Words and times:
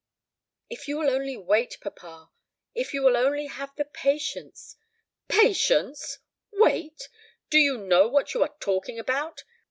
"If 0.67 0.87
you 0.87 0.97
will 0.97 1.11
only 1.11 1.37
wait, 1.37 1.77
papa, 1.79 2.31
if 2.73 2.91
you 2.91 3.03
will 3.03 3.15
only 3.15 3.45
have 3.45 3.75
patience" 3.93 4.75
"Patience! 5.41 6.17
Wait! 6.51 7.07
Do 7.51 7.59
you 7.59 7.77
know 7.77 8.07
what 8.07 8.33
you 8.33 8.41
are 8.41 8.55
talking 8.59 8.97
about? 8.97 9.43